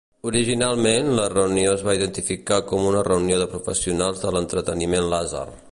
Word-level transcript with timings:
Originalment, 0.27 1.09
la 1.19 1.25
reunió 1.33 1.75
es 1.75 1.83
va 1.89 1.95
identificar 1.99 2.59
com 2.71 2.89
una 2.93 3.05
reunió 3.09 3.39
de 3.43 3.49
Professionals 3.53 4.25
de 4.25 4.37
l'entreteniment 4.37 5.13
làser. 5.17 5.47